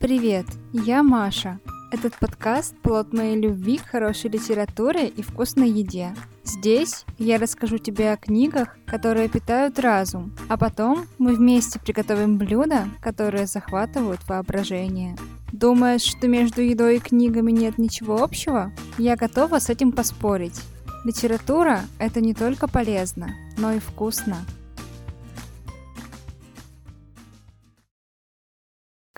Привет, 0.00 0.46
я 0.72 1.02
Маша. 1.02 1.60
Этот 1.92 2.18
подкаст– 2.18 2.74
плод 2.82 3.12
моей 3.12 3.38
любви 3.38 3.76
к 3.76 3.86
хорошей 3.86 4.30
литературе 4.30 5.08
и 5.08 5.20
вкусной 5.20 5.68
еде. 5.68 6.14
Здесь 6.42 7.04
я 7.18 7.36
расскажу 7.36 7.76
тебе 7.76 8.10
о 8.10 8.16
книгах, 8.16 8.78
которые 8.86 9.28
питают 9.28 9.78
разум, 9.78 10.34
а 10.48 10.56
потом 10.56 11.04
мы 11.18 11.34
вместе 11.34 11.78
приготовим 11.78 12.38
блюда, 12.38 12.88
которые 13.02 13.44
захватывают 13.44 14.26
воображение. 14.26 15.18
Думаешь, 15.52 16.04
что 16.04 16.28
между 16.28 16.62
едой 16.62 16.96
и 16.96 17.00
книгами 17.00 17.52
нет 17.52 17.76
ничего 17.76 18.22
общего? 18.22 18.72
Я 18.96 19.16
готова 19.16 19.58
с 19.58 19.68
этим 19.68 19.92
поспорить. 19.92 20.62
Литература– 21.04 21.82
это 21.98 22.22
не 22.22 22.32
только 22.32 22.68
полезно, 22.68 23.34
но 23.58 23.72
и 23.72 23.78
вкусно. 23.78 24.38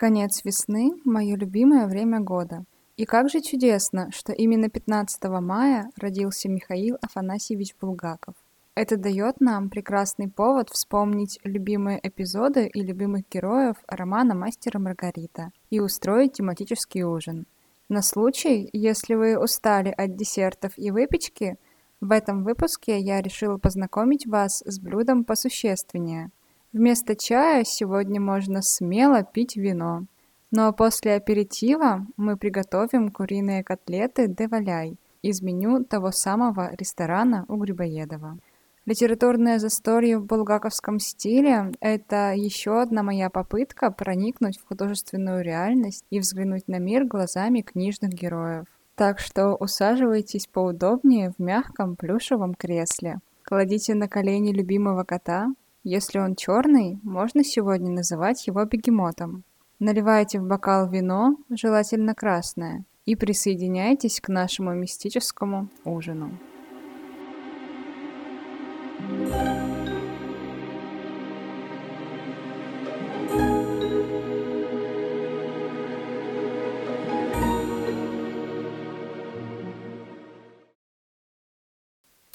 Конец 0.03 0.45
весны– 0.45 0.91
мое 1.05 1.37
любимое 1.37 1.87
время 1.87 2.19
года. 2.19 2.65
И 2.97 3.05
как 3.05 3.31
же 3.31 3.41
чудесно, 3.41 4.11
что 4.11 4.33
именно 4.33 4.69
15 4.69 5.23
мая 5.41 5.93
родился 5.97 6.49
Михаил 6.49 6.97
Афанасьевич 7.01 7.77
Булгаков. 7.81 8.35
Это 8.75 8.97
дает 8.97 9.41
нам 9.41 9.71
прекрасный 9.71 10.29
повод 10.29 10.71
вспомнить 10.71 11.39
любимые 11.45 12.01
эпизоды 12.03 12.67
и 12.67 12.83
любимых 12.83 13.29
героев 13.31 13.77
романа 13.87 14.35
«Мастера 14.35 14.81
Маргарита» 14.81 15.53
и 15.71 15.79
устроить 15.79 16.33
тематический 16.33 17.05
ужин. 17.05 17.47
На 17.89 18.03
случай, 18.03 18.69
если 18.73 19.15
вы 19.15 19.39
устали 19.39 19.95
от 19.97 20.17
десертов 20.17 20.73
и 20.79 20.91
выпечки, 20.91 21.59
в 22.01 22.11
этом 22.11 22.43
выпуске 22.43 22.99
я 22.99 23.23
решила 23.23 23.57
познакомить 23.57 24.27
вас 24.27 24.65
с 24.67 24.81
блюдом 24.81 25.23
посущественнее– 25.23 26.33
Вместо 26.73 27.15
чая 27.17 27.65
сегодня 27.65 28.19
можно 28.19 28.63
смело 28.63 29.23
пить 29.23 29.57
вино. 29.57 30.07
Ну 30.51 30.67
а 30.67 30.73
после 30.73 31.15
аперитива 31.17 32.07
мы 32.17 32.39
приготовим 32.39 33.11
куриные 33.11 33.63
котлеты 33.63 34.27
де 34.27 34.49
валяй 34.49 34.97
из 35.21 35.43
меню 35.43 35.85
того 35.85 36.13
самого 36.13 36.75
ресторана 36.75 37.45
у 37.49 37.57
Грибоедова. 37.57 38.39
Литературное 38.87 39.59
застолье 39.59 40.19
в 40.19 40.25
булгаковском 40.25 40.99
стиле– 40.99 41.73
это 41.81 42.33
еще 42.35 42.81
одна 42.81 43.03
моя 43.03 43.31
попытка 43.31 43.91
проникнуть 43.91 44.59
в 44.59 44.67
художественную 44.67 45.45
реальность 45.45 46.05
и 46.11 46.19
взглянуть 46.19 46.67
на 46.69 46.79
мир 46.79 47.05
глазами 47.05 47.61
книжных 47.61 48.13
героев. 48.13 48.65
Так 48.97 49.21
что 49.21 49.55
усаживайтесь 49.55 50.49
поудобнее 50.49 51.33
в 51.37 51.41
мягком 51.41 51.97
плюшевом 51.97 52.55
кресле. 52.55 53.21
Кладите 53.45 53.95
на 53.95 54.09
колени 54.09 54.53
любимого 54.53 55.05
кота, 55.05 55.55
если 55.85 56.19
он 56.19 56.37
черный, 56.37 57.01
можно 57.03 57.43
сегодня 57.43 57.91
называть 57.91 58.47
его 58.47 58.65
бегемотом. 58.65 59.45
Наливайте 59.79 60.39
в 60.39 60.47
бокал 60.47 60.89
вино, 60.89 61.37
желательно 61.51 62.15
красное, 62.15 62.85
и 63.05 63.17
присоединяйтесь 63.17 64.21
к 64.21 64.29
нашему 64.29 64.75
мистическому 64.75 65.69
ужину. 65.85 66.39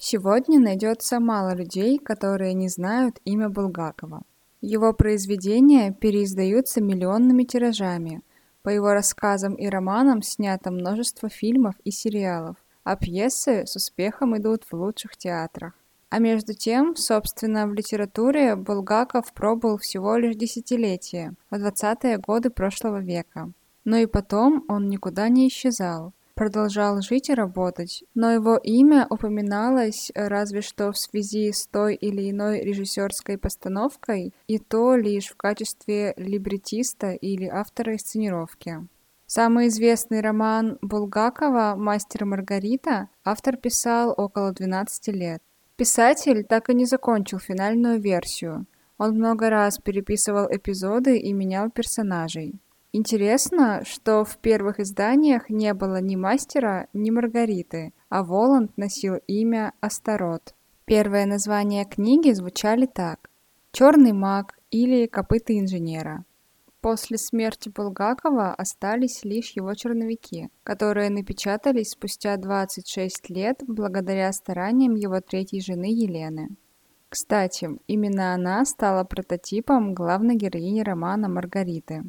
Сегодня 0.10 0.58
найдется 0.58 1.20
мало 1.20 1.54
людей, 1.54 2.00
которые 2.00 2.54
не 2.54 2.70
знают 2.70 3.20
имя 3.26 3.50
Булгакова. 3.50 4.22
Его 4.62 4.94
произведения 4.94 5.92
переиздаются 5.92 6.80
миллионными 6.80 7.44
тиражами. 7.44 8.22
По 8.64 8.70
его 8.70 8.94
рассказам 8.94 9.56
и 9.56 9.68
романам 9.68 10.22
снято 10.22 10.72
множество 10.72 11.28
фильмов 11.28 11.76
и 11.84 11.92
сериалов, 11.92 12.56
а 12.86 12.96
пьесы 12.96 13.66
с 13.66 13.76
успехом 13.76 14.38
идут 14.38 14.64
в 14.64 14.74
лучших 14.74 15.18
театрах. 15.18 15.74
А 16.10 16.20
между 16.20 16.54
тем, 16.54 16.96
собственно, 16.96 17.68
в 17.68 17.74
литературе 17.74 18.56
Булгаков 18.56 19.34
пробыл 19.34 19.78
всего 19.78 20.16
лишь 20.16 20.38
десятилетие, 20.38 21.34
в 21.52 21.56
20-е 21.56 22.18
годы 22.20 22.50
прошлого 22.50 23.02
века. 23.02 23.52
Но 23.84 23.98
и 23.98 24.06
потом 24.06 24.64
он 24.70 24.88
никуда 24.88 25.28
не 25.28 25.50
исчезал 25.50 26.14
продолжал 26.38 27.02
жить 27.02 27.30
и 27.30 27.34
работать, 27.34 28.04
но 28.14 28.32
его 28.32 28.58
имя 28.58 29.08
упоминалось 29.10 30.12
э, 30.14 30.28
разве 30.28 30.62
что 30.62 30.92
в 30.92 30.98
связи 30.98 31.52
с 31.52 31.68
той 31.68 31.96
или 31.96 32.30
иной 32.30 32.62
режиссерской 32.62 33.38
постановкой, 33.38 34.34
и 34.48 34.60
то 34.60 34.96
лишь 34.96 35.28
в 35.28 35.36
качестве 35.36 36.14
либретиста 36.16 37.12
или 37.12 37.46
автора 37.46 37.94
инсценировки. 37.94 38.88
Самый 39.26 39.68
известный 39.68 40.22
роман 40.22 40.78
Булгакова 40.82 41.76
«Мастер 41.76 42.24
Маргарита» 42.24 43.10
автор 43.26 43.58
писал 43.58 44.14
около 44.16 44.54
12 44.54 45.08
лет. 45.08 45.42
Писатель 45.76 46.46
так 46.46 46.70
и 46.70 46.74
не 46.74 46.86
закончил 46.86 47.40
финальную 47.40 48.00
версию. 48.00 48.68
Он 48.98 49.16
много 49.16 49.50
раз 49.50 49.80
переписывал 49.80 50.48
эпизоды 50.50 51.18
и 51.18 51.34
менял 51.34 51.70
персонажей. 51.70 52.62
Интересно, 52.94 53.84
что 53.86 54.24
в 54.24 54.38
первых 54.38 54.80
изданиях 54.80 55.50
не 55.50 55.74
было 55.74 56.02
ни 56.02 56.16
мастера, 56.16 56.88
ни 56.94 57.10
Маргариты, 57.10 57.94
а 58.10 58.24
Воланд 58.24 58.78
носил 58.78 59.16
имя 59.28 59.74
Астарот. 59.82 60.56
Первые 60.86 61.26
названия 61.26 61.84
книги 61.86 62.32
звучали 62.32 62.86
так 62.86 63.30
«Черный 63.74 64.14
маг» 64.14 64.58
или 64.72 65.06
«Копыта 65.06 65.58
инженера». 65.58 66.24
После 66.80 67.18
смерти 67.18 67.70
Булгакова 67.70 68.54
остались 68.54 69.26
лишь 69.26 69.52
его 69.52 69.74
черновики, 69.74 70.50
которые 70.64 71.10
напечатались 71.10 71.90
спустя 71.90 72.38
26 72.38 73.30
лет 73.30 73.58
благодаря 73.68 74.32
стараниям 74.32 74.96
его 74.96 75.20
третьей 75.20 75.60
жены 75.60 75.92
Елены. 75.92 76.56
Кстати, 77.10 77.70
именно 77.88 78.34
она 78.34 78.64
стала 78.64 79.04
прототипом 79.04 79.94
главной 79.94 80.36
героини 80.36 80.82
романа 80.82 81.28
Маргариты. 81.28 82.04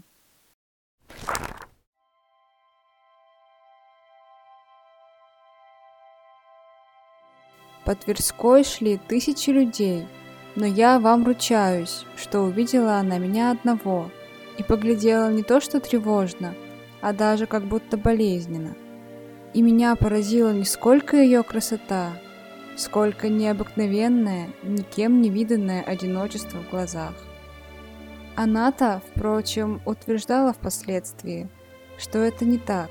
По 7.88 7.94
Тверской 7.94 8.64
шли 8.64 9.00
тысячи 9.08 9.48
людей, 9.48 10.06
но 10.56 10.66
я 10.66 10.98
вам 10.98 11.24
ручаюсь, 11.24 12.04
что 12.16 12.40
увидела 12.40 12.96
она 12.96 13.16
меня 13.16 13.50
одного 13.50 14.10
и 14.58 14.62
поглядела 14.62 15.32
не 15.32 15.42
то 15.42 15.58
что 15.58 15.80
тревожно, 15.80 16.54
а 17.00 17.14
даже 17.14 17.46
как 17.46 17.64
будто 17.64 17.96
болезненно. 17.96 18.76
И 19.54 19.62
меня 19.62 19.96
поразила 19.96 20.52
не 20.52 20.66
сколько 20.66 21.16
ее 21.16 21.42
красота, 21.42 22.10
сколько 22.76 23.30
необыкновенное, 23.30 24.50
никем 24.62 25.22
не 25.22 25.30
виданное 25.30 25.80
одиночество 25.80 26.58
в 26.58 26.68
глазах. 26.68 27.14
Она-то, 28.36 29.00
впрочем, 29.08 29.80
утверждала 29.86 30.52
впоследствии, 30.52 31.48
что 31.96 32.18
это 32.18 32.44
не 32.44 32.58
так, 32.58 32.90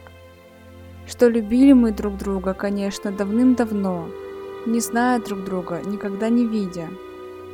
что 1.05 1.27
любили 1.27 1.73
мы 1.73 1.91
друг 1.91 2.17
друга, 2.17 2.55
конечно, 2.55 3.11
давным-давно, 3.11 4.09
не 4.67 4.79
зная 4.79 5.19
друг 5.19 5.43
друга, 5.43 5.81
никогда 5.83 6.29
не 6.29 6.45
видя. 6.45 6.89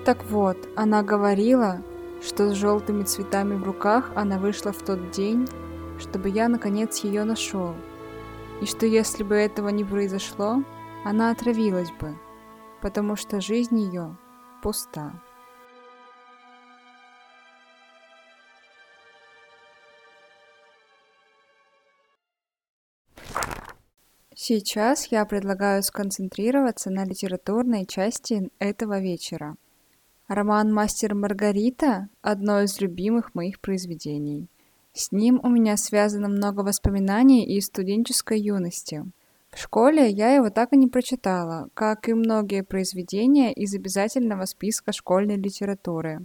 Так 0.03 0.23
вот, 0.25 0.57
она 0.75 1.03
говорила, 1.03 1.81
что 2.21 2.49
с 2.49 2.53
желтыми 2.53 3.03
цветами 3.03 3.55
в 3.55 3.63
руках 3.63 4.11
она 4.15 4.37
вышла 4.37 4.71
в 4.71 4.81
тот 4.81 5.11
день, 5.11 5.47
чтобы 5.99 6.29
я 6.29 6.49
наконец 6.49 7.03
ее 7.03 7.23
нашел, 7.23 7.75
и 8.61 8.65
что 8.65 8.85
если 8.85 9.23
бы 9.23 9.35
этого 9.35 9.69
не 9.69 9.83
произошло, 9.83 10.63
она 11.05 11.31
отравилась 11.31 11.91
бы, 11.99 12.17
потому 12.81 13.15
что 13.15 13.41
жизнь 13.41 13.79
ее 13.79 14.17
пуста. 14.61 15.13
Сейчас 24.45 25.07
я 25.09 25.23
предлагаю 25.23 25.81
сконцентрироваться 25.83 26.89
на 26.89 27.05
литературной 27.05 27.85
части 27.85 28.49
этого 28.59 28.99
вечера. 28.99 29.55
Роман 30.27 30.73
«Мастер 30.73 31.15
Маргарита»– 31.15 32.09
одно 32.21 32.59
из 32.59 32.81
любимых 32.81 33.35
моих 33.35 33.61
произведений. 33.61 34.49
С 34.91 35.13
ним 35.13 35.39
у 35.43 35.47
меня 35.47 35.77
связано 35.77 36.27
много 36.27 36.59
воспоминаний 36.59 37.45
из 37.45 37.67
студенческой 37.67 38.41
юности. 38.41 39.05
В 39.49 39.59
школе 39.59 40.09
я 40.09 40.35
его 40.35 40.49
так 40.49 40.73
и 40.73 40.77
не 40.77 40.87
прочитала, 40.87 41.69
как 41.73 42.09
и 42.09 42.13
многие 42.13 42.63
произведения 42.63 43.53
из 43.53 43.73
обязательного 43.73 44.43
списка 44.43 44.91
школьной 44.91 45.37
литературы. 45.37 46.19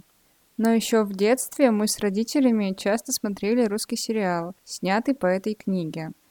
Но 0.57 0.73
еще 0.73 1.05
в 1.05 1.13
детстве 1.13 1.71
мы 1.71 1.87
с 1.87 1.99
родителями 1.99 2.75
часто 2.77 3.13
смотрели 3.13 3.63
русский 3.63 3.95
сериал, 3.95 4.55
снятый 4.65 5.15
по 5.15 5.27
этой 5.27 5.53
книге– 5.53 6.11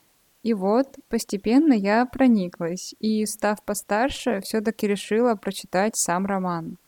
и 0.43 0.55
вот, 0.55 0.97
постепенно 1.09 1.73
я 1.73 2.07
прониклась 2.07 2.95
и, 3.01 3.27
став 3.27 3.63
постарше, 3.65 4.41
все-таки 4.41 4.87
решила 4.87 5.35
прочитать 5.35 5.97
сам 5.97 6.27
роман. 6.27 6.79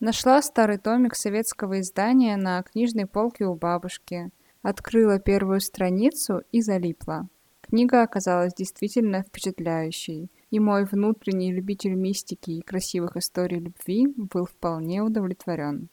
Нашла 0.00 0.42
старый 0.42 0.78
томик 0.78 1.14
советского 1.14 1.80
издания 1.80 2.36
на 2.36 2.62
книжной 2.62 3.06
полке 3.06 3.46
у 3.46 3.54
бабушки. 3.54 4.30
Открыла 4.62 5.18
первую 5.18 5.60
страницу 5.60 6.42
и 6.52 6.60
залипла. 6.60 7.28
Книга 7.62 8.02
оказалась 8.02 8.54
действительно 8.54 9.22
впечатляющей, 9.22 10.30
и 10.50 10.60
мой 10.60 10.84
внутренний 10.84 11.52
любитель 11.52 11.94
мистики 11.94 12.50
и 12.52 12.62
красивых 12.62 13.16
историй 13.16 13.58
любви 13.58 14.06
был 14.16 14.46
вполне 14.46 15.02
удовлетворен. 15.02 15.88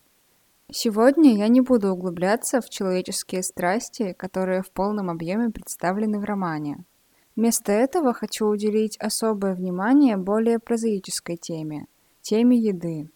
Сегодня 0.71 1.35
я 1.35 1.47
не 1.47 1.61
буду 1.61 1.91
углубляться 1.91 2.61
в 2.61 2.69
человеческие 2.69 3.43
страсти, 3.43 4.13
которые 4.13 4.61
в 4.61 4.71
полном 4.71 5.09
объеме 5.09 5.49
представлены 5.49 6.19
в 6.19 6.23
романе. 6.23 6.83
Вместо 7.35 7.71
этого 7.71 8.13
хочу 8.13 8.47
уделить 8.47 8.97
особое 8.97 9.55
внимание 9.55 10.15
более 10.15 10.59
прозаической 10.59 11.35
теме– 11.35 11.87
теме 12.21 12.57
еды. 12.57 13.09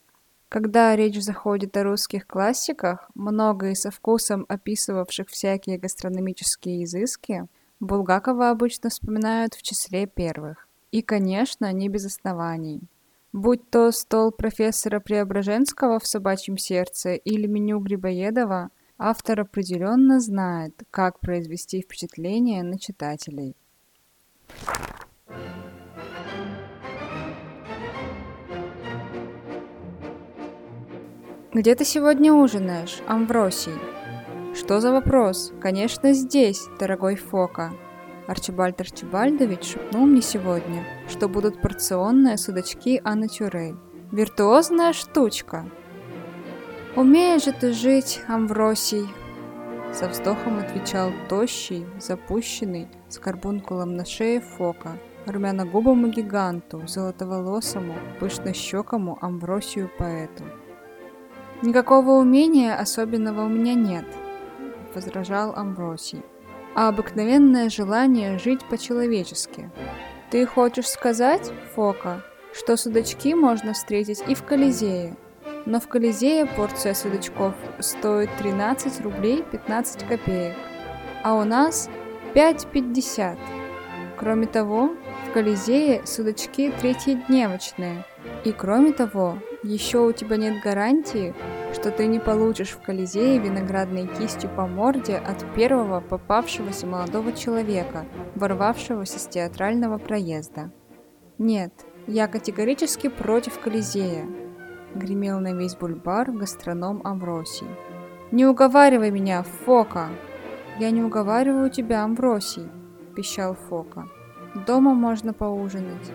Когда 0.49 0.95
речь 0.95 1.21
заходит 1.21 1.77
о 1.77 1.83
русских 1.83 2.27
классиках, 2.27 3.09
много 3.15 3.69
и 3.69 3.75
со 3.75 3.91
вкусом 3.91 4.45
описывавших 4.49 5.29
всякие 5.29 5.77
гастрономические 5.77 6.83
изыски, 6.83 7.47
Булгакова 7.79 8.49
обычно 8.49 8.89
вспоминают 8.89 9.53
в 9.53 9.61
числе 9.61 10.05
первых. 10.05 10.67
И, 10.91 11.01
конечно, 11.01 11.71
не 11.71 11.87
без 11.87 12.05
оснований. 12.05 12.81
Будь 13.31 13.69
то 13.69 13.91
стол 13.91 14.31
профессора 14.31 14.99
Преображенского 14.99 15.99
в 15.99 16.07
«Собачьем 16.07 16.57
сердце» 16.57 17.13
или 17.13 17.47
меню 17.47 17.79
Грибоедова, 17.79 18.71
автор 18.97 19.41
определенно 19.41 20.19
знает, 20.19 20.73
как 20.91 21.19
произвести 21.19 21.81
впечатление 21.81 22.63
на 22.63 22.79
читателей. 22.79 23.55
«Где 31.51 31.73
ты 31.73 31.83
сегодня 31.83 32.31
ужинаешь, 32.31 32.99
Амвросий?» 33.07 33.73
«Что 34.55 34.79
за 34.79 34.91
вопрос? 34.91 35.51
Конечно, 35.59 36.13
здесь, 36.13 36.67
дорогой 36.79 37.15
Фока!» 37.15 37.73
Арчибальд 38.27 38.79
Арчибальдович 38.79 39.71
шепнул 39.71 40.05
мне 40.05 40.21
сегодня, 40.21 40.85
что 41.07 41.27
будут 41.27 41.59
порционные 41.59 42.37
судачки 42.37 43.01
Анна 43.03 43.27
Тюрель. 43.27 43.77
Виртуозная 44.11 44.93
штучка. 44.93 45.65
«Умеешь 46.95 47.45
же 47.45 47.51
ты 47.51 47.73
жить, 47.73 48.21
Амвросий!» 48.27 49.07
Со 49.91 50.07
вздохом 50.07 50.59
отвечал 50.59 51.11
тощий, 51.27 51.85
запущенный, 51.99 52.87
с 53.09 53.17
карбункулом 53.17 53.95
на 53.95 54.05
шее 54.05 54.39
Фока, 54.39 54.97
румяногубому 55.25 56.07
гиганту, 56.07 56.87
золотоволосому, 56.87 57.95
пышнощекому 58.19 59.17
Амвросию 59.21 59.89
поэту. 59.97 60.43
«Никакого 61.61 62.11
умения 62.11 62.75
особенного 62.75 63.45
у 63.45 63.49
меня 63.49 63.73
нет»,— 63.73 64.05
возражал 64.95 65.55
Амвросий, 65.55 66.23
«а 66.75 66.89
обыкновенное 66.89 67.69
желание 67.69 68.37
жить 68.37 68.63
по-человечески. 68.65 69.69
Ты 70.29 70.45
хочешь 70.45 70.87
сказать, 70.87 71.51
Фока, 71.73 72.23
что 72.53 72.77
судачки 72.77 73.33
можно 73.33 73.73
встретить 73.73 74.23
и 74.27 74.35
в 74.35 74.43
Колизее, 74.43 75.17
но 75.69 75.79
в 75.79 75.87
Колизее 75.87 76.47
порция 76.47 76.95
судачков 76.95 77.53
стоит 77.77 78.31
13 78.39 79.01
рублей 79.01 79.43
15 79.43 80.03
копеек, 80.03 80.55
а 81.23 81.35
у 81.35 81.43
нас 81.43 81.91
5,50. 82.33 83.37
Кроме 84.17 84.47
того, 84.47 84.95
в 85.27 85.31
Колизее 85.31 86.01
судачки 86.07 86.71
третьедневочные, 86.71 88.03
и 88.45 88.51
кроме 88.51 88.93
того, 88.93 89.37
еще 89.61 89.99
у 89.99 90.11
тебя 90.11 90.37
нет 90.37 90.59
гарантии, 90.63 91.35
что 91.71 91.91
ты 91.91 92.07
не 92.07 92.17
получишь 92.19 92.71
в 92.71 92.81
Колизее 92.81 93.37
виноградной 93.37 94.07
кистью 94.07 94.49
по 94.49 94.65
морде 94.65 95.17
от 95.17 95.45
первого 95.53 95.99
попавшегося 96.01 96.87
молодого 96.87 97.31
человека, 97.31 98.05
ворвавшегося 98.33 99.19
с 99.19 99.27
театрального 99.27 99.99
проезда. 99.99 100.71
Нет, 101.37 101.73
я 102.07 102.27
категорически 102.27 103.07
против 103.07 103.59
Колизея, 103.59 104.25
гремел 104.95 105.39
на 105.39 105.53
весь 105.53 105.75
бульвар 105.75 106.31
гастроном 106.31 107.01
Амвросий. 107.03 107.67
Не 108.31 108.45
уговаривай 108.45 109.11
меня, 109.11 109.43
Фока! 109.65 110.09
Я 110.79 110.91
не 110.91 111.01
уговариваю 111.01 111.69
тебя, 111.69 112.03
Амвросий, 112.03 112.69
пищал 113.15 113.55
Фока. 113.69 114.07
Дома 114.67 114.93
можно 114.93 115.33
поужинать. 115.33 116.11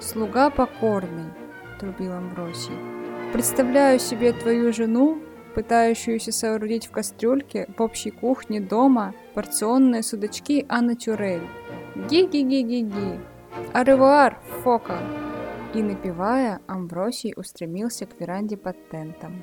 Слуга 0.00 0.50
покорный, 0.50 1.30
отрубил 1.82 2.12
Амбросий. 2.12 2.74
«Представляю 3.32 3.98
себе 3.98 4.32
твою 4.32 4.72
жену, 4.72 5.18
пытающуюся 5.54 6.32
соорудить 6.32 6.86
в 6.86 6.90
кастрюльке 6.90 7.68
в 7.76 7.82
общей 7.82 8.10
кухне 8.10 8.60
дома 8.60 9.14
порционные 9.34 10.02
судачки 10.02 10.64
Анна 10.68 10.94
Тюрель. 10.94 11.46
Ги-ги-ги-ги-ги! 12.08 13.20
Аревуар, 13.72 14.38
Фока!» 14.62 14.98
И, 15.74 15.82
напевая, 15.82 16.60
Амбросий 16.66 17.32
устремился 17.36 18.06
к 18.06 18.20
веранде 18.20 18.56
под 18.56 18.76
тентом. 18.90 19.42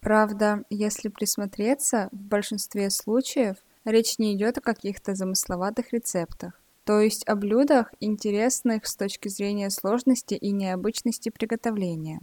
Правда, 0.00 0.64
если 0.70 1.08
присмотреться, 1.08 2.08
в 2.12 2.16
большинстве 2.16 2.90
случаев 2.90 3.56
Речь 3.86 4.18
не 4.18 4.34
идет 4.34 4.58
о 4.58 4.62
каких-то 4.62 5.14
замысловатых 5.14 5.92
рецептах, 5.92 6.60
то 6.84 7.00
есть 7.00 7.24
о 7.28 7.36
блюдах, 7.36 7.94
интересных 8.00 8.84
с 8.84 8.96
точки 8.96 9.28
зрения 9.28 9.70
сложности 9.70 10.34
и 10.34 10.50
необычности 10.50 11.28
приготовления. 11.28 12.18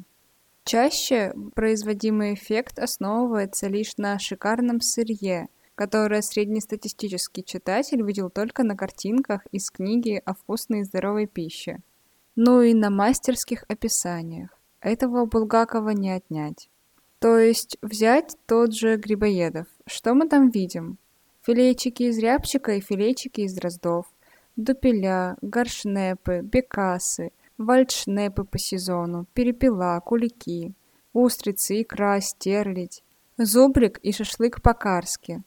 Чаще 0.66 1.34
производимый 1.56 2.34
эффект 2.34 2.80
основывается 2.80 3.68
лишь 3.68 3.96
на 3.96 4.20
шикарном 4.20 4.82
сырье, 4.82 5.48
которое 5.76 6.22
среднестатистический 6.22 7.44
читатель 7.44 8.04
видел 8.04 8.30
только 8.30 8.64
на 8.64 8.76
картинках 8.76 9.46
из 9.52 9.70
книги 9.72 10.22
о 10.26 10.34
вкусной 10.34 10.82
и 10.82 10.84
здоровой 10.84 11.28
пище. 11.28 11.80
Ну 12.36 12.62
и 12.62 12.74
на 12.74 12.90
мастерских 12.90 13.64
описаниях. 13.68 14.50
Этого 14.82 15.26
Булгакова 15.26 15.92
не 15.92 16.12
отнять. 16.12 16.70
То 17.20 17.38
есть 17.38 17.78
взять 17.82 18.36
тот 18.46 18.74
же 18.74 18.98
Грибоедов. 18.98 19.68
Что 19.86 20.14
мы 20.14 20.28
там 20.28 20.50
видим? 20.50 20.98
филейчики 21.46 22.04
из 22.04 22.18
рябчика 22.18 22.74
и 22.74 22.82
филейчики 22.82 23.42
из 23.42 23.54
дроздов, 23.54 24.06
дупеля, 24.56 25.36
горшнепы, 25.42 26.42
бекасы, 26.42 27.32
вальдшнепы 27.58 28.44
по 28.46 28.58
сезону, 28.58 29.26
перепела, 29.34 30.00
кулики, 30.00 30.74
устрицы, 31.12 31.82
икра, 31.82 32.20
стерлядь, 32.22 33.04
зубрик 33.38 34.00
и 34.00 34.12
шашлык 34.12 34.62
по-карски. 34.62 35.44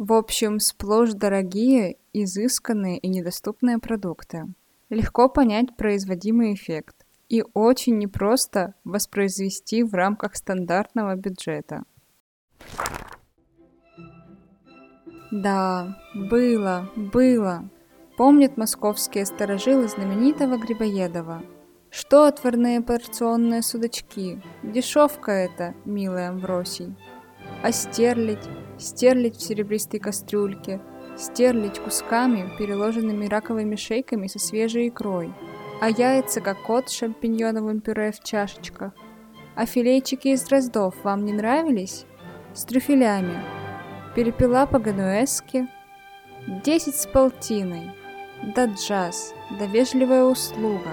В 0.00 0.14
общем, 0.14 0.60
сплошь 0.60 1.12
дорогие, 1.12 1.98
изысканные 2.14 2.96
и 2.96 3.06
недоступные 3.06 3.76
продукты. 3.76 4.46
Легко 4.88 5.28
понять 5.28 5.76
производимый 5.76 6.54
эффект 6.54 7.04
и 7.28 7.44
очень 7.52 7.98
непросто 7.98 8.72
воспроизвести 8.84 9.82
в 9.82 9.92
рамках 9.92 10.36
стандартного 10.36 11.16
бюджета. 11.16 11.82
Да, 15.30 15.98
было, 16.14 16.90
было. 16.96 17.68
Помнят 18.16 18.56
московские 18.56 19.26
сторожилы 19.26 19.86
знаменитого 19.86 20.56
Грибоедова. 20.56 21.42
Что 21.90 22.24
отварные 22.24 22.80
порционные 22.80 23.60
судачки? 23.60 24.40
Дешевка 24.62 25.32
это, 25.32 25.74
милый 25.84 26.26
Амвросий. 26.26 26.96
А 27.62 27.70
стерлить? 27.70 28.48
Стерлить 28.80 29.36
в 29.36 29.42
серебристой 29.42 30.00
кастрюльке, 30.00 30.80
стерлить 31.14 31.78
кусками, 31.78 32.50
переложенными 32.58 33.26
раковыми 33.26 33.76
шейками 33.76 34.26
со 34.26 34.38
свежей 34.38 34.88
икрой. 34.88 35.34
А 35.82 35.90
яйца, 35.90 36.40
как 36.40 36.62
кот 36.62 36.88
с 36.88 36.92
шампиньоновым 36.92 37.82
пюре 37.82 38.10
в 38.10 38.24
чашечках. 38.24 38.94
А 39.54 39.66
филейчики 39.66 40.28
из 40.28 40.44
дроздов 40.44 40.94
вам 41.04 41.26
не 41.26 41.34
нравились? 41.34 42.06
С 42.54 42.64
трюфелями, 42.64 43.38
перепила 44.16 44.64
по-гануэзски, 44.64 45.68
десять 46.64 46.96
с 46.96 47.06
полтиной, 47.06 47.90
да 48.56 48.64
джаз, 48.64 49.34
да 49.58 49.66
вежливая 49.66 50.24
услуга. 50.24 50.90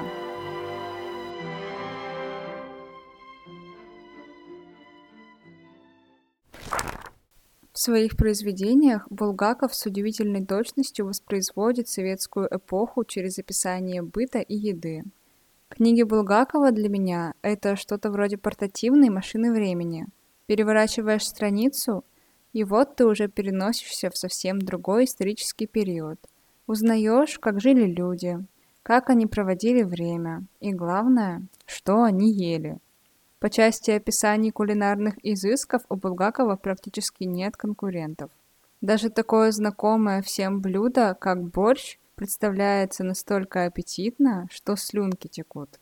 В 7.78 7.80
своих 7.80 8.18
произведениях 8.18 9.06
Булгаков 9.12 9.76
с 9.76 9.86
удивительной 9.86 10.44
точностью 10.44 11.06
воспроизводит 11.06 11.88
советскую 11.88 12.48
эпоху 12.50 13.06
через 13.06 13.38
описание 13.38 14.02
быта 14.02 14.40
и 14.40 14.56
еды. 14.56 15.04
Книги 15.70 16.02
Булгакова 16.02 16.72
для 16.72 16.90
меня– 16.90 17.36
это 17.44 17.76
что-то 17.76 18.10
вроде 18.10 18.40
портативной 18.40 19.12
машины 19.12 19.52
времени. 19.52 20.08
Переворачиваешь 20.48 21.28
страницу– 21.28 22.04
и 22.52 22.64
вот 22.64 22.96
ты 22.96 23.06
уже 23.06 23.28
переносишься 23.28 24.10
в 24.10 24.18
совсем 24.18 24.60
другой 24.60 25.06
исторический 25.06 25.68
период. 25.68 26.18
Узнаешь, 26.66 27.38
как 27.38 27.62
жили 27.62 27.86
люди, 27.86 28.40
как 28.82 29.12
они 29.12 29.28
проводили 29.28 29.84
время, 29.84 30.48
и 30.60 30.74
главное, 30.74 31.44
что 31.68 32.02
они 32.02 32.34
ели. 32.34 32.80
По 33.40 33.50
части 33.52 33.92
описаний 33.92 34.52
кулинарных 34.52 35.14
изысков 35.24 35.84
у 35.90 35.96
Булгакова 35.96 36.56
практически 36.56 37.24
нет 37.24 37.56
конкурентов. 37.56 38.32
Даже 38.82 39.10
такое 39.10 39.52
знакомое 39.52 40.24
всем 40.24 40.60
блюдо, 40.60 41.16
как 41.20 41.44
борщ, 41.44 41.98
представляется 42.16 43.04
настолько 43.04 43.66
аппетитно, 43.66 44.48
что 44.50 44.76
слюнки 44.76 45.28
текут. 45.28 45.80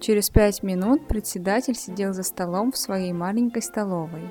Через 0.00 0.28
пять 0.28 0.62
минут 0.62 1.08
председатель 1.08 1.74
сидел 1.74 2.12
за 2.12 2.22
столом 2.22 2.72
в 2.72 2.76
своей 2.76 3.14
маленькой 3.14 3.62
столовой. 3.62 4.30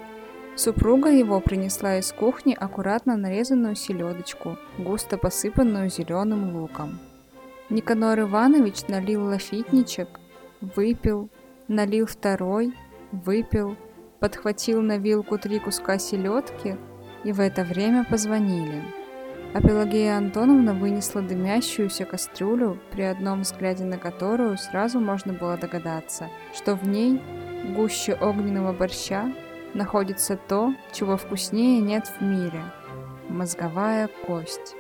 Супруга 0.55 1.10
его 1.10 1.39
принесла 1.39 1.98
из 1.98 2.12
кухни 2.12 2.53
аккуратно 2.53 3.17
нарезанную 3.17 3.75
селедочку, 3.75 4.57
густо 4.77 5.17
посыпанную 5.17 5.89
зеленым 5.89 6.55
луком. 6.55 7.00
Никанор 7.72 8.19
Иванович 8.19 8.88
налил 8.88 9.25
лафитничек, 9.25 10.19
выпил, 10.75 11.29
налил 11.67 12.05
второй, 12.05 12.74
выпил, 13.12 13.75
подхватил 14.20 14.82
на 14.82 14.98
вилку 14.98 15.38
три 15.38 15.60
куска 15.60 15.98
селедки, 15.98 16.77
и 17.24 17.32
в 17.32 17.39
это 17.39 17.63
время 17.63 18.05
позвонили. 18.05 18.82
А 19.53 19.62
Пелагея 19.62 20.17
Антоновна 20.17 20.74
вынесла 20.74 21.22
дымящуюся 21.22 22.05
кастрюлю, 22.05 22.79
при 22.91 23.03
одном 23.03 23.41
взгляде 23.41 23.84
на 23.84 23.98
которую 23.98 24.58
сразу 24.58 25.00
можно 25.00 25.34
было 25.34 25.58
догадаться, 25.58 26.29
что 26.55 26.75
в 26.75 26.88
ней, 26.88 27.22
гуще 27.75 28.15
огненного 28.15 28.74
борща, 28.74 29.32
находится 29.74 30.38
то, 30.38 30.74
чего 30.91 31.17
вкуснее 31.17 31.79
нет 31.82 32.08
в 32.08 32.22
мире– 32.22 32.63
мозговая 33.29 34.10
кость. 34.25 34.75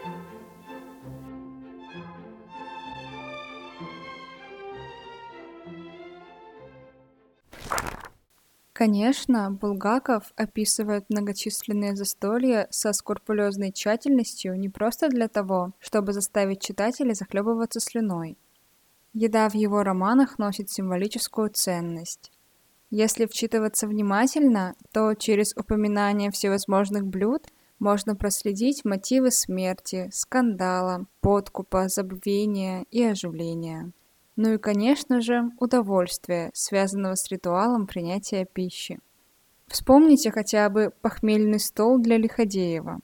Конечно, 8.83 9.49
Булгаков 9.49 10.33
описывает 10.35 11.05
многочисленные 11.07 11.95
застолья 11.95 12.67
со 12.69 12.91
скрупулезной 12.91 13.71
тщательностью 13.71 14.59
не 14.59 14.67
просто 14.67 15.07
для 15.07 15.29
того, 15.29 15.71
чтобы 15.79 16.11
заставить 16.11 16.61
читателя 16.61 17.13
захлебываться 17.13 17.79
слюной. 17.79 18.37
Еда 19.13 19.47
в 19.47 19.53
его 19.53 19.83
романах 19.83 20.37
носит 20.37 20.69
символическую 20.69 21.49
ценность. 21.51 22.29
Если 22.89 23.25
вчитываться 23.25 23.87
внимательно, 23.87 24.75
то 24.91 25.13
через 25.13 25.55
упоминание 25.55 26.29
всевозможных 26.29 27.05
блюд 27.05 27.47
можно 27.79 28.17
проследить 28.17 28.83
мотивы 28.83 29.31
смерти, 29.31 30.09
скандала, 30.11 31.05
подкупа, 31.21 31.87
забвения 31.87 32.85
и 32.91 33.01
оживления. 33.01 33.93
Ну 34.35 34.53
и, 34.53 34.57
конечно 34.57 35.21
же, 35.21 35.51
удовольствие, 35.59 36.49
связанного 36.53 37.15
с 37.15 37.29
ритуалом 37.29 37.85
принятия 37.85 38.45
пищи. 38.45 38.99
Вспомните 39.67 40.31
хотя 40.31 40.69
бы 40.69 40.91
похмельный 41.01 41.59
стол 41.59 41.99
для 41.99 42.17
Лиходеева. 42.17 42.99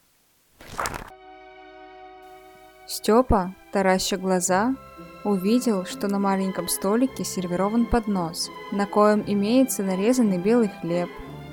Степа, 2.88 3.54
тараща 3.72 4.18
глаза, 4.18 4.76
увидел, 5.24 5.86
что 5.86 6.08
на 6.08 6.18
маленьком 6.18 6.68
столике 6.68 7.24
сервирован 7.24 7.86
поднос, 7.86 8.50
на 8.72 8.88
коем 8.88 9.24
имеется 9.28 9.84
нарезанный 9.84 10.40
белый 10.40 10.70
хлеб, 10.82 11.10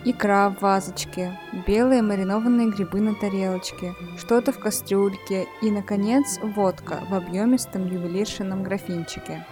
икра 0.06 0.48
в 0.48 0.62
вазочке, 0.62 1.38
белые 1.66 2.00
маринованные 2.00 2.70
грибы 2.70 3.00
на 3.00 3.14
тарелочке, 3.14 3.94
что-то 4.16 4.52
в 4.52 4.58
кастрюльке 4.58 5.46
и, 5.60 5.70
наконец, 5.70 6.38
водка 6.40 7.00
в 7.10 7.14
объемистом 7.14 7.86
ювелиршином 7.86 8.62
графинчике. 8.62 9.44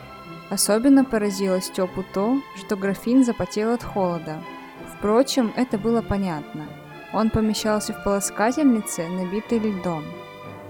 Особенно 0.51 1.05
поразило 1.05 1.61
Степу 1.61 2.05
то, 2.13 2.41
что 2.57 2.77
графин 2.77 3.25
запотел 3.25 3.73
от 3.73 3.83
холода. 3.83 4.43
Впрочем, 4.97 5.53
это 5.57 5.79
было 5.79 6.03
понятно. 6.03 6.67
Он 7.13 7.31
помещался 7.31 7.93
в 7.93 8.03
полоскательнице, 8.05 9.07
набитой 9.09 9.59
льдом. 9.59 10.05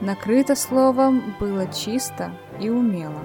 Накрыто 0.01 0.55
словом 0.55 1.35
было 1.41 1.67
чисто 1.73 2.33
и 2.61 2.69
умело. 2.69 3.21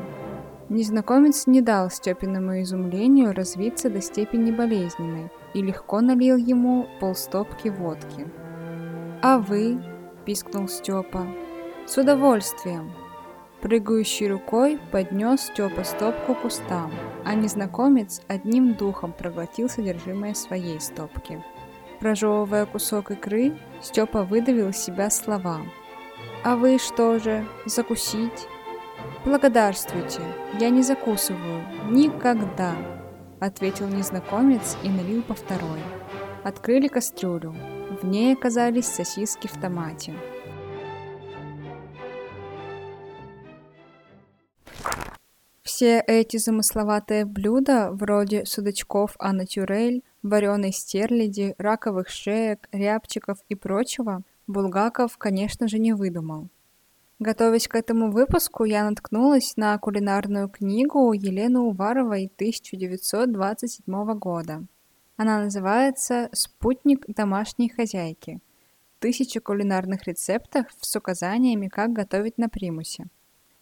Незнакомец 0.69 1.47
не 1.47 1.61
дал 1.61 1.89
Степиному 1.89 2.61
изумлению 2.61 3.33
развиться 3.33 3.89
до 3.89 4.01
степени 4.01 4.51
болезненной 4.51 5.31
и 5.53 5.61
легко 5.61 5.99
налил 5.99 6.37
ему 6.37 6.87
полстопки 6.99 7.69
водки. 7.69 8.27
«А 9.21 9.39
вы?»– 9.39 9.81
пискнул 10.25 10.67
Степа. 10.67 11.25
«С 11.87 11.97
удовольствием!» 11.97 12.91
Прыгающей 13.61 14.29
рукой 14.29 14.79
поднес 14.91 15.41
Степа 15.41 15.83
стопку 15.83 16.33
кустам, 16.33 16.91
а 17.25 17.35
незнакомец 17.35 18.21
одним 18.27 18.73
духом 18.73 19.11
проглотил 19.11 19.67
содержимое 19.67 20.33
своей 20.33 20.79
стопки. 20.79 21.43
Прожевывая 21.99 22.65
кусок 22.65 23.11
икры, 23.11 23.57
Степа 23.81 24.23
выдавил 24.23 24.71
себя 24.71 25.09
слова. 25.09 25.59
«А 26.43 26.55
вы 26.55 26.77
что 26.77 27.19
же, 27.19 27.45
закусить?» 27.65 28.47
«Благодарствуйте, 29.25 30.21
я 30.59 30.69
не 30.69 30.81
закусываю, 30.81 31.63
никогда!» 31.89 32.73
Ответил 33.41 33.87
незнакомец 33.87 34.77
и 34.83 34.89
налил 34.89 35.21
по 35.21 35.33
второй. 35.33 35.79
Открыли 36.43 36.87
кастрюлю. 36.87 37.53
В 38.01 38.05
ней 38.05 38.33
оказались 38.33 38.87
сосиски 38.87 39.47
в 39.47 39.59
томате. 39.59 40.13
Все 45.79 46.01
эти 46.01 46.35
замысловатые 46.35 47.23
блюда, 47.23 47.91
вроде 47.93 48.45
судачков 48.45 49.15
а 49.17 49.31
натюрель, 49.31 50.03
вареной 50.23 50.73
стерляди, 50.73 51.55
раковых 51.57 52.09
шеек, 52.09 52.67
рябчиков 52.73 53.37
и 53.47 53.55
прочего, 53.55 54.23
Булгаков, 54.45 55.17
конечно 55.17 55.69
же, 55.69 55.79
не 55.79 55.93
выдумал. 55.93 56.49
Готовясь 57.19 57.69
к 57.69 57.75
этому 57.75 58.11
выпуску, 58.11 58.65
я 58.65 58.83
наткнулась 58.89 59.55
на 59.55 59.77
кулинарную 59.77 60.49
книгу 60.49 61.13
Елены 61.13 61.61
Уваровой 61.61 62.29
1927 62.35 64.19
года. 64.19 64.65
Она 65.15 65.43
называется 65.43 66.27
«Спутник 66.33 67.05
домашней 67.07 67.69
хозяйки. 67.69 68.41
Тысяча 68.99 69.39
кулинарных 69.39 70.05
рецептов 70.07 70.65
с 70.81 70.93
указаниями, 70.97 71.69
как 71.69 71.93
готовить 71.93 72.37
на 72.37 72.49
примусе». 72.49 73.07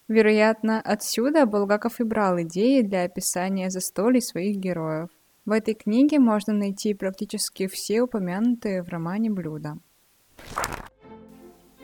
Вероятно, 0.07 0.79
отсюда 0.79 1.45
Булгаков 1.45 1.99
и 1.99 2.03
брал 2.03 2.41
идеи 2.41 2.81
для 2.81 3.03
описания 3.03 3.69
застолий 3.69 4.21
своих 4.21 4.57
героев. 4.57 5.09
В 5.45 5.51
этой 5.51 5.73
книге 5.73 6.19
можно 6.19 6.53
найти 6.53 6.93
практически 6.93 7.67
все 7.67 8.01
упомянутые 8.01 8.83
в 8.83 8.89
романе 8.89 9.29
блюда. 9.29 9.77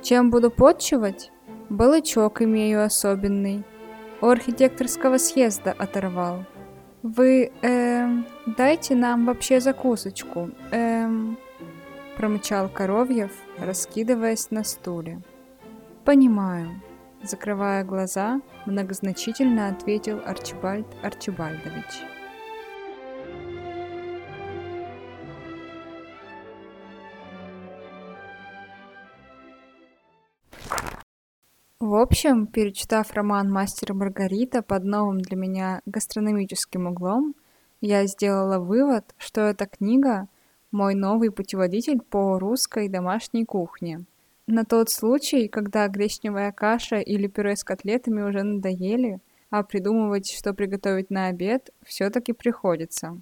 Чем 0.02 0.30
буду 0.30 0.52
подчивать? 0.52 1.32
Балычок 1.70 2.42
имею 2.42 2.84
особенный. 2.84 3.64
У 4.22 4.28
архитекторского 4.28 5.18
съезда 5.18 5.72
оторвал. 5.72 6.46
Вы, 7.02 7.52
эм, 7.62 8.26
дайте 8.46 8.96
нам 8.96 9.26
вообще 9.26 9.60
закусочку, 9.60 10.50
эм, 10.72 11.38
промычал 12.16 12.70
Коровьев, 12.70 13.32
раскидываясь 13.58 14.52
на 14.52 14.64
стуле. 14.64 15.22
Понимаю. 16.06 16.82
Закрывая 17.24 17.86
глаза, 17.86 18.42
многозначительно 18.66 19.70
ответил 19.70 20.20
Арчибальд 20.26 20.86
Арчибальдович. 21.02 22.04
В 31.80 31.96
общем, 31.96 32.46
перечитав 32.46 33.14
роман 33.14 33.50
«Мастер 33.50 33.92
и 33.92 33.94
Маргарита» 33.94 34.62
под 34.62 34.84
новым 34.84 35.22
для 35.22 35.38
меня 35.38 35.82
гастрономическим 35.86 36.88
углом, 36.88 37.36
я 37.80 38.06
сделала 38.06 38.60
вывод, 38.60 39.16
что 39.18 39.42
эта 39.42 39.66
книга– 39.66 40.28
мой 40.72 40.96
новый 40.96 41.32
путеводитель 41.32 42.02
по 42.02 42.38
русской 42.38 42.90
домашней 42.90 43.46
кухне– 43.46 44.04
на 44.48 44.66
тот 44.66 44.90
случай, 44.90 45.48
когда 45.48 45.88
гречневая 45.88 46.52
каша 46.52 46.98
или 46.98 47.28
пюре 47.28 47.56
с 47.56 47.64
котлетами 47.64 48.22
уже 48.22 48.44
надоели, 48.44 49.20
а 49.50 49.64
придумывать, 49.64 50.32
что 50.32 50.54
приготовить 50.54 51.10
на 51.10 51.28
обед, 51.28 51.70
все-таки 51.86 52.34
приходится. 52.34 53.22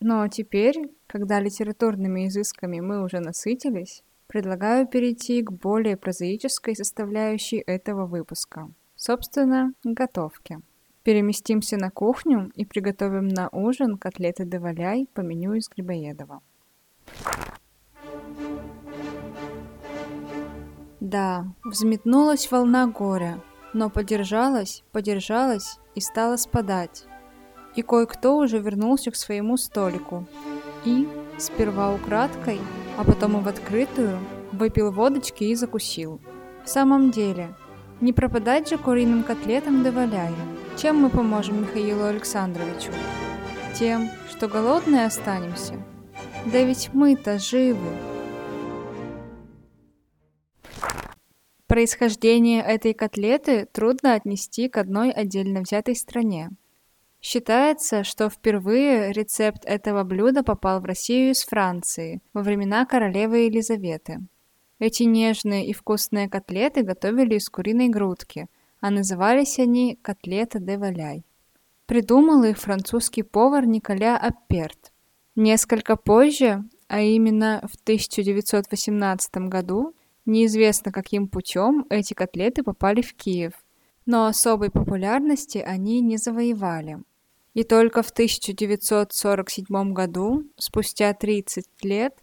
Но 0.00 0.28
теперь, 0.28 0.90
когда 1.06 1.40
литературными 1.40 2.28
изысками 2.28 2.80
мы 2.80 3.02
уже 3.02 3.20
насытились, 3.20 4.02
предлагаю 4.26 4.86
перейти 4.86 5.42
к 5.42 5.50
более 5.50 5.96
прозаической 5.96 6.76
составляющей 6.76 7.58
этого 7.58 8.06
выпуска. 8.06 8.70
Собственно, 8.94 9.72
готовке. 9.82 10.60
Переместимся 11.02 11.76
на 11.76 11.90
кухню 11.90 12.50
и 12.54 12.64
приготовим 12.64 13.28
на 13.28 13.48
ужин 13.50 13.98
котлеты 13.98 14.44
де 14.44 14.58
по 14.58 15.20
меню 15.20 15.54
из 15.54 15.68
Грибоедова. 15.68 16.40
Да, 21.04 21.44
взметнулась 21.62 22.50
волна 22.50 22.86
горя, 22.86 23.38
но 23.74 23.90
подержалась, 23.90 24.82
подержалась 24.90 25.78
и 25.94 26.00
стала 26.00 26.38
спадать. 26.38 27.04
и 27.76 27.82
кое-кто 27.82 28.38
уже 28.38 28.58
вернулся 28.58 29.10
к 29.10 29.16
своему 29.16 29.58
столику 29.58 30.26
и, 30.86 31.06
сперва 31.36 31.92
украдкой, 31.92 32.58
а 32.96 33.04
потом 33.04 33.36
и 33.36 33.42
в 33.42 33.48
открытую, 33.48 34.18
выпил 34.52 34.92
водочки 34.92 35.44
и 35.44 35.54
закусил. 35.54 36.20
В 36.64 36.68
самом 36.70 37.10
деле, 37.10 37.54
не 38.00 38.14
пропадать 38.14 38.70
же 38.70 38.78
куриным 38.78 39.24
котлетам 39.24 39.82
доваляя. 39.82 40.32
Чем 40.78 41.02
мы 41.02 41.10
поможем 41.10 41.60
Михаилу 41.62 42.04
Александровичу? 42.04 42.92
Тем, 43.78 44.08
что 44.30 44.48
голодные 44.48 45.04
останемся? 45.04 45.74
Да 46.46 46.62
ведь 46.62 46.90
мы-то 46.94 47.38
живы. 47.38 48.13
Происхождение 51.74 52.62
этой 52.62 52.94
котлеты 52.94 53.66
трудно 53.66 54.14
отнести 54.14 54.68
к 54.68 54.76
одной 54.76 55.10
отдельно 55.10 55.62
взятой 55.62 55.96
стране. 55.96 56.50
Считается, 57.20 58.04
что 58.04 58.30
впервые 58.30 59.12
рецепт 59.12 59.64
этого 59.64 60.04
блюда 60.04 60.44
попал 60.44 60.80
в 60.80 60.84
Россию 60.84 61.32
из 61.32 61.42
Франции 61.42 62.20
во 62.32 62.42
времена 62.42 62.86
королевы 62.86 63.38
Елизаветы. 63.46 64.20
Эти 64.78 65.02
нежные 65.02 65.66
и 65.66 65.72
вкусные 65.72 66.28
котлеты 66.28 66.82
готовили 66.82 67.34
из 67.38 67.48
куриной 67.48 67.88
грудки, 67.88 68.46
а 68.78 68.90
назывались 68.90 69.58
они 69.58 69.98
котлета 70.00 70.60
де 70.60 70.78
валяй. 70.78 71.24
Придумал 71.86 72.44
их 72.44 72.56
французский 72.58 73.24
повар 73.24 73.66
Николя 73.66 74.16
Апперт. 74.16 74.92
Несколько 75.34 75.96
позже, 75.96 76.62
а 76.86 77.00
именно 77.00 77.68
в 77.68 77.74
1918 77.82 79.48
году, 79.48 79.92
неизвестно 80.26 80.92
каким 80.92 81.28
путем 81.28 81.86
эти 81.90 82.14
котлеты 82.14 82.62
попали 82.62 83.02
в 83.02 83.14
Киев, 83.14 83.52
но 84.06 84.26
особой 84.26 84.70
популярности 84.70 85.58
они 85.58 86.00
не 86.00 86.16
завоевали. 86.16 86.98
И 87.54 87.62
только 87.62 88.02
в 88.02 88.10
1947 88.10 89.92
году, 89.92 90.44
спустя 90.56 91.14
30 91.14 91.66
лет, 91.82 92.14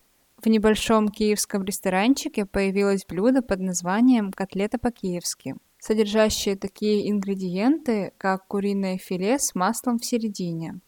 в 0.43 0.47
небольшом 0.47 1.07
киевском 1.09 1.63
ресторанчике 1.63 2.45
появилось 2.45 3.05
блюдо 3.05 3.41
под 3.41 3.59
названием 3.59 4.31
«котлета 4.31 4.77
по-киевски», 4.77 5.55
содержащее 5.79 6.55
такие 6.57 7.09
ингредиенты, 7.09 8.11
как 8.17 8.47
куриное 8.47 8.97
филе 8.97 9.39
с 9.39 9.55
маслом 9.55 9.99
в 9.99 10.05
середине. 10.05 10.79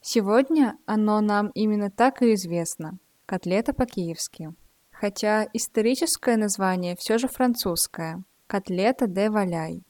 Сегодня 0.00 0.78
оно 0.86 1.20
нам 1.20 1.50
именно 1.54 1.90
так 1.90 2.22
и 2.22 2.34
известно– 2.34 2.98
котлета 3.26 3.74
по-киевски. 3.74 4.54
Хотя 5.00 5.48
историческое 5.54 6.36
название 6.36 6.94
все 6.94 7.16
же 7.16 7.26
французское– 7.26 8.22
котлета 8.46 9.06
де 9.06 9.30
валяй. 9.30 9.82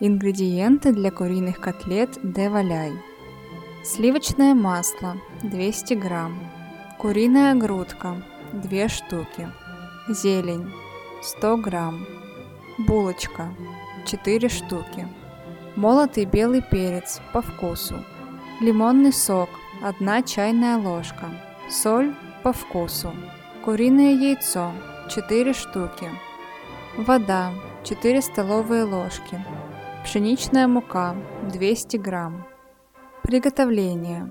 Ингредиенты 0.00 0.90
для 0.92 1.12
куриных 1.12 1.60
котлет 1.60 2.18
де 2.24 2.48
валяй. 2.48 2.92
Сливочное 3.84 4.54
масло 4.54 5.14
200 5.44 5.94
грамм. 5.94 6.50
Куриная 6.98 7.54
грудка 7.54 8.20
2 8.52 8.88
штуки. 8.88 9.48
Зелень 10.08 10.68
100 11.22 11.56
грамм. 11.58 12.04
Булочка 12.88 13.54
4 14.04 14.48
штуки. 14.48 15.21
Молотый 15.76 16.26
белый 16.26 16.60
перец 16.60 17.20
по 17.32 17.40
вкусу. 17.40 18.04
Лимонный 18.60 19.12
сок 19.12 19.48
1 19.82 20.24
чайная 20.24 20.76
ложка. 20.76 21.30
Соль 21.70 22.14
по 22.42 22.52
вкусу. 22.52 23.10
Куриное 23.64 24.12
яйцо 24.12 24.72
4 25.08 25.54
штуки. 25.54 26.10
Вода 26.98 27.52
4 27.84 28.20
столовые 28.20 28.84
ложки. 28.84 29.42
Пшеничная 30.04 30.68
мука 30.68 31.16
200 31.50 31.96
грамм. 31.96 32.44
Приготовление. 33.22 34.30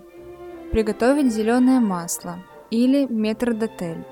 Приготовить 0.71 1.33
зеленое 1.33 1.79
масло 1.79 2.37
или 2.69 3.07
метрдотель. 3.07 4.05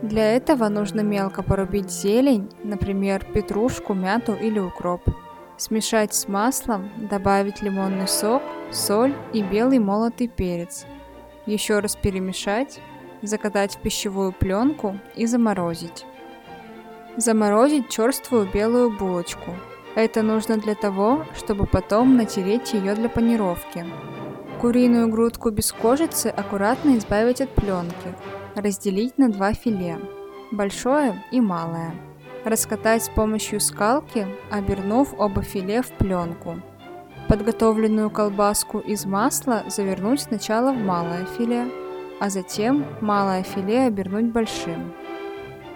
Для 0.00 0.34
этого 0.34 0.68
нужно 0.68 1.02
мелко 1.02 1.42
порубить 1.42 1.90
зелень, 1.90 2.48
например, 2.64 3.26
петрушку, 3.26 3.92
мяту 3.92 4.32
или 4.32 4.58
укроп. 4.58 5.02
Смешать 5.62 6.12
с 6.12 6.26
маслом, 6.26 6.90
добавить 7.08 7.62
лимонный 7.62 8.08
сок, 8.08 8.42
соль 8.72 9.14
и 9.32 9.44
белый 9.44 9.78
молотый 9.78 10.26
перец. 10.26 10.86
Еще 11.46 11.78
раз 11.78 11.94
перемешать, 11.94 12.80
закатать 13.22 13.76
в 13.76 13.80
пищевую 13.80 14.32
пленку 14.32 14.98
и 15.14 15.24
заморозить. 15.24 16.04
Заморозить 17.16 17.88
черствую 17.88 18.50
белую 18.52 18.90
булочку– 18.90 19.52
это 19.94 20.22
нужно 20.22 20.56
для 20.56 20.74
того, 20.74 21.26
чтобы 21.36 21.66
потом 21.66 22.16
натереть 22.16 22.72
ее 22.72 22.96
для 22.96 23.08
панировки. 23.08 23.86
Куриную 24.60 25.06
грудку 25.06 25.50
без 25.50 25.70
кожицы 25.70 26.26
аккуратно 26.26 26.98
избавить 26.98 27.40
от 27.40 27.50
пленки. 27.50 28.16
Разделить 28.56 29.16
на 29.16 29.30
два 29.30 29.52
филе– 29.52 30.00
большое 30.50 31.22
и 31.30 31.40
малое. 31.40 31.94
Раскатать 32.44 33.04
с 33.04 33.08
помощью 33.08 33.60
скалки, 33.60 34.26
обернув 34.50 35.14
оба 35.18 35.42
филе 35.42 35.82
в 35.82 35.88
пленку. 35.92 36.56
Подготовленную 37.28 38.10
колбаску 38.10 38.78
из 38.78 39.06
масла 39.06 39.62
завернуть 39.68 40.22
сначала 40.22 40.72
в 40.72 40.78
малое 40.78 41.24
филе, 41.36 41.66
а 42.20 42.30
затем 42.30 42.84
малое 43.00 43.42
филе 43.42 43.86
обернуть 43.86 44.32
большим. 44.32 44.92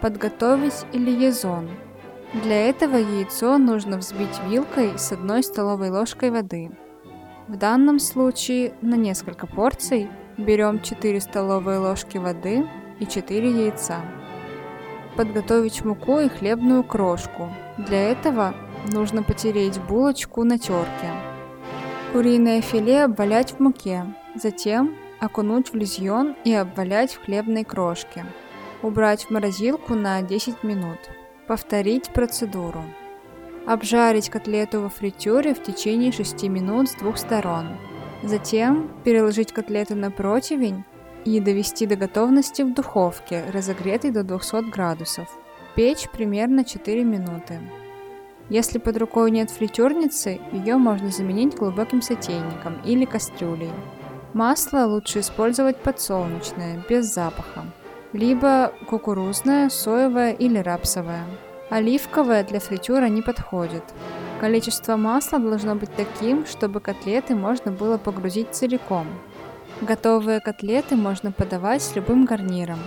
Подготовить 0.01 0.85
лиезон– 0.93 1.69
для 2.33 2.69
этого 2.69 2.97
яйцо 2.97 3.57
нужно 3.57 3.99
взбить 3.99 4.41
вилкой 4.47 4.99
с 4.99 5.13
одной 5.13 5.43
столовой 5.43 5.91
ложкой 5.91 6.31
воды. 6.31 6.71
В 7.47 7.57
данном 7.57 7.99
случае 7.99 8.75
на 8.83 8.97
несколько 8.97 9.47
порций 9.47 10.11
берем 10.37 10.83
4 10.83 11.21
столовые 11.21 11.79
ложки 11.79 12.19
воды 12.19 12.67
и 12.99 13.07
4 13.07 13.51
яйца. 13.67 14.01
Подготовить 15.17 15.85
муку 15.85 16.19
и 16.21 16.29
хлебную 16.29 16.85
крошку. 16.85 17.49
Для 17.79 18.11
этого 18.11 18.55
нужно 18.93 19.23
потереть 19.23 19.81
булочку 19.81 20.45
на 20.45 20.59
терке. 20.59 21.11
Куриное 22.13 22.61
филе 22.61 23.05
обвалять 23.05 23.53
в 23.53 23.61
муке, 23.61 24.05
затем 24.35 24.95
окунуть 25.19 25.73
в 25.73 25.75
лизьон 25.75 26.37
и 26.45 26.53
обвалять 26.53 27.15
в 27.15 27.25
хлебной 27.25 27.65
крошке. 27.65 28.27
Убрать 28.83 29.25
в 29.25 29.31
морозилку 29.31 29.95
на 29.95 30.21
10 30.21 30.63
минут. 30.63 30.99
Повторить 31.47 32.11
процедуру. 32.11 32.83
Обжарить 33.67 34.29
котлету 34.29 34.83
во 34.83 34.89
фритюре 34.89 35.55
в 35.55 35.63
течение 35.63 36.13
6 36.13 36.43
минут 36.45 36.91
с 36.91 36.95
двух 36.95 37.17
сторон. 37.17 37.79
Затем 38.23 38.91
переложить 39.03 39.53
котлету 39.53 39.95
на 39.95 40.11
противень 40.11 40.85
и 41.27 41.41
довести 41.41 41.87
до 41.87 41.97
готовности 41.97 42.63
в 42.63 42.73
духовке, 42.73 43.45
разогретой 43.53 44.13
до 44.13 44.23
200 44.23 44.71
градусов. 44.71 45.29
Печь 45.75 46.09
примерно 46.11 46.65
4 46.65 47.05
минуты. 47.05 47.61
Если 48.49 48.79
под 48.79 48.97
рукой 48.97 49.31
нет 49.31 49.51
фритюрницы, 49.51 50.41
ее 50.53 50.77
можно 50.77 51.11
заменить 51.11 51.57
глубоким 51.57 52.01
сотейником 52.01 52.81
или 52.85 53.05
кастрюлей. 53.05 53.73
Масло 54.33 54.87
лучше 54.87 55.21
использовать 55.21 55.83
подсолнечное, 55.83 56.83
без 56.89 57.13
запаха 57.13 57.65
либо 58.17 58.73
кукурузное, 58.89 59.69
соевое 59.69 60.33
или 60.33 60.59
рапсовое. 60.59 61.25
Оливковое 61.71 62.45
для 62.45 62.61
фритюра 62.61 63.07
не 63.07 63.23
подходит. 63.23 63.83
Количество 64.41 64.97
масла 64.97 65.39
должно 65.39 65.75
быть 65.75 65.91
таким, 65.97 66.47
чтобы 66.47 66.81
котлеты 66.81 67.35
можно 67.35 67.73
было 67.73 67.99
погрузить 67.99 68.55
целиком. 68.55 69.07
Готовые 69.83 70.41
котлеты 70.41 70.97
можно 70.97 71.33
подавать 71.33 71.83
с 71.83 71.95
любым 71.95 72.25
гарниром. 72.25 72.79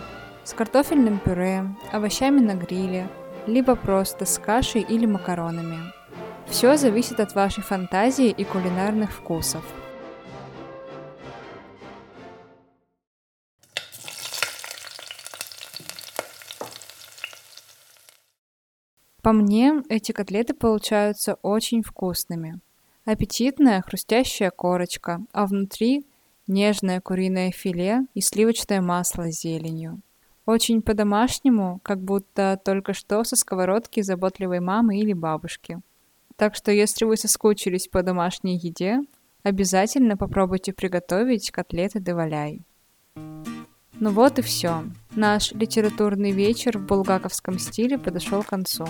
С 0.43 0.53
картофельным 0.53 1.19
пюре, 1.19 1.65
овощами 1.91 2.39
на 2.39 2.55
гриле, 2.55 3.07
либо 3.45 3.75
просто 3.75 4.25
с 4.25 4.39
кашей 4.39 4.81
или 4.81 5.05
макаронами. 5.05 5.77
Все 6.47 6.77
зависит 6.77 7.19
от 7.19 7.35
вашей 7.35 7.61
фантазии 7.61 8.29
и 8.29 8.43
кулинарных 8.43 9.11
вкусов. 9.11 9.63
По 19.21 19.31
мне, 19.31 19.83
эти 19.89 20.11
котлеты 20.11 20.55
получаются 20.55 21.35
очень 21.43 21.83
вкусными. 21.83 22.59
Аппетитная 23.05 23.81
хрустящая 23.81 24.49
корочка, 24.49 25.19
а 25.33 25.45
внутри 25.45 26.08
нежное 26.49 26.99
куриное 26.99 27.51
филе 27.51 28.01
и 28.13 28.21
сливочное 28.21 28.81
масло 28.81 29.31
с 29.31 29.41
зеленью. 29.41 30.01
Очень 30.45 30.81
по-домашнему, 30.81 31.79
как 31.83 32.01
будто 32.01 32.59
только 32.65 32.93
что 32.93 33.23
со 33.23 33.35
сковородки 33.35 34.01
заботливой 34.01 34.59
мамы 34.59 34.97
или 34.97 35.13
бабушки. 35.13 35.79
Так 36.35 36.55
что 36.55 36.71
если 36.71 37.05
вы 37.05 37.17
соскучились 37.17 37.87
по 37.87 38.01
домашней 38.01 38.57
еде, 38.57 39.01
обязательно 39.43 40.17
попробуйте 40.17 40.73
приготовить 40.73 41.51
котлеты 41.51 41.99
де 41.99 42.13
валяй. 42.13 42.61
Ну 43.15 44.11
вот 44.11 44.39
и 44.39 44.41
все. 44.41 44.85
Наш 45.15 45.51
литературный 45.51 46.31
вечер 46.31 46.77
в 46.77 46.85
булгаковском 46.85 47.59
стиле 47.59 47.97
подошел 47.97 48.41
к 48.43 48.47
концу. 48.47 48.87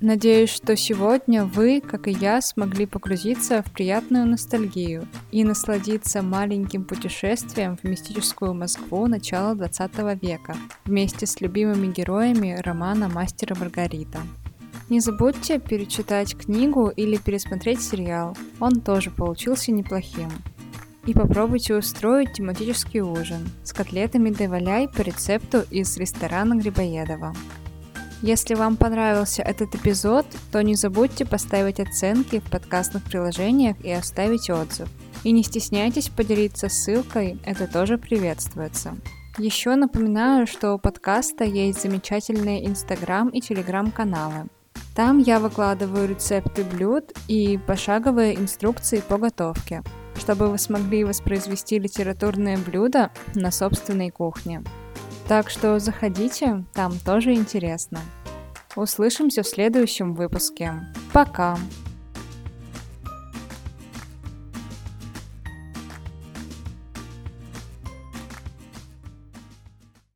Надеюсь, 0.00 0.50
что 0.50 0.76
сегодня 0.76 1.44
вы, 1.44 1.80
как 1.80 2.06
и 2.06 2.12
я, 2.12 2.40
смогли 2.40 2.86
погрузиться 2.86 3.64
в 3.64 3.72
приятную 3.72 4.26
ностальгию 4.26 5.08
и 5.32 5.42
насладиться 5.42 6.22
маленьким 6.22 6.84
путешествием 6.84 7.76
в 7.76 7.82
мистическую 7.82 8.54
Москву 8.54 9.08
начала 9.08 9.56
20 9.56 10.22
века 10.22 10.56
вместе 10.84 11.26
с 11.26 11.40
любимыми 11.40 11.92
героями 11.92 12.56
романа 12.62 13.08
«Мастера 13.08 13.56
Маргарита». 13.56 14.20
Не 14.88 15.00
забудьте 15.00 15.58
перечитать 15.58 16.36
книгу 16.36 16.90
или 16.90 17.16
пересмотреть 17.16 17.82
сериал, 17.82 18.36
он 18.60 18.80
тоже 18.80 19.10
получился 19.10 19.72
неплохим. 19.72 20.30
И 21.06 21.12
попробуйте 21.12 21.74
устроить 21.74 22.34
тематический 22.34 23.00
ужин 23.00 23.48
с 23.64 23.72
котлетами 23.72 24.30
деваляй 24.30 24.88
по 24.88 25.00
рецепту 25.00 25.62
из 25.70 25.96
ресторана 25.96 26.54
Грибоедова. 26.54 27.34
Если 28.20 28.54
вам 28.54 28.76
понравился 28.76 29.42
этот 29.42 29.74
эпизод, 29.76 30.26
то 30.50 30.60
не 30.62 30.74
забудьте 30.74 31.24
поставить 31.24 31.78
оценки 31.78 32.40
в 32.40 32.50
подкастных 32.50 33.04
приложениях 33.04 33.76
и 33.84 33.92
оставить 33.92 34.50
отзыв. 34.50 34.88
И 35.22 35.30
не 35.30 35.44
стесняйтесь 35.44 36.08
поделиться 36.08 36.68
ссылкой, 36.68 37.38
это 37.44 37.66
тоже 37.66 37.96
приветствуется. 37.96 38.96
Еще 39.38 39.76
напоминаю, 39.76 40.48
что 40.48 40.74
у 40.74 40.78
подкаста 40.78 41.44
есть 41.44 41.80
замечательные 41.82 42.66
инстаграм 42.66 43.28
и 43.28 43.40
телеграм-каналы. 43.40 44.48
Там 44.96 45.18
я 45.18 45.38
выкладываю 45.38 46.08
рецепты 46.08 46.64
блюд 46.64 47.12
и 47.28 47.56
пошаговые 47.68 48.34
инструкции 48.34 48.98
по 48.98 49.16
готовке, 49.16 49.84
чтобы 50.18 50.48
вы 50.48 50.58
смогли 50.58 51.04
воспроизвести 51.04 51.78
литературные 51.78 52.58
блюда 52.58 53.12
на 53.36 53.52
собственной 53.52 54.10
кухне. 54.10 54.64
Так 55.28 55.50
что 55.50 55.78
заходите, 55.78 56.64
там 56.72 56.98
тоже 56.98 57.34
интересно. 57.34 58.00
Услышимся 58.76 59.42
в 59.42 59.46
следующем 59.46 60.14
выпуске. 60.14 60.72
Пока! 61.12 61.58